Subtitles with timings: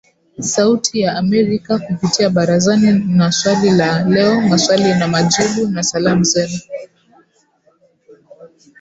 [0.39, 6.59] Sauti ya Amerika kupitia Barazani na Swali la Leo Maswali na Majibu, na Salamu Zenu